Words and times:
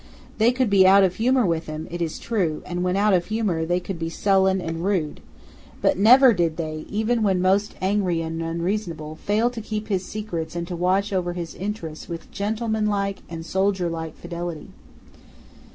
They 0.39 0.51
could 0.51 0.71
be 0.71 0.87
out 0.87 1.03
of 1.03 1.17
humour 1.17 1.45
with 1.45 1.67
him, 1.67 1.87
it 1.91 2.01
is 2.01 2.17
true; 2.17 2.63
and, 2.65 2.83
when 2.83 2.95
out 2.95 3.13
of 3.13 3.27
humour, 3.27 3.65
they 3.67 3.79
could 3.79 3.99
be 3.99 4.09
sullen 4.09 4.59
and 4.59 4.83
rude; 4.83 5.21
but 5.79 5.95
never 5.95 6.33
did 6.33 6.57
they, 6.57 6.87
even 6.89 7.21
when 7.21 7.39
most 7.39 7.75
angry 7.83 8.19
and 8.23 8.41
unreasonable, 8.41 9.13
fail 9.15 9.51
to 9.51 9.61
keep 9.61 9.89
his 9.89 10.03
secrets 10.03 10.55
and 10.55 10.67
to 10.69 10.75
watch 10.75 11.13
over 11.13 11.33
his 11.33 11.53
interests 11.53 12.09
with 12.09 12.31
gentlemanlike 12.31 13.19
and 13.29 13.45
soldierlike 13.45 14.15
fidelity. 14.15 14.69